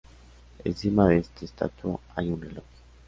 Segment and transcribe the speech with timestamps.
[0.65, 2.63] Encima de esta estatua hay un reloj.